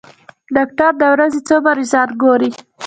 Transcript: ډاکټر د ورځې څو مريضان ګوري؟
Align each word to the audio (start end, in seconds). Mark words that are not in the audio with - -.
ډاکټر 0.55 0.91
د 0.97 1.03
ورځې 1.13 1.39
څو 1.47 1.55
مريضان 1.67 2.09
ګوري؟ 2.21 2.49